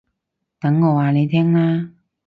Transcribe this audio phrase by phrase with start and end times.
[0.59, 1.91] 等我話你聽啦